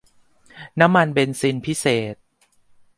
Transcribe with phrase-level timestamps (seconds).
[0.79, 2.15] น้ำมันเบนซินพิเศษ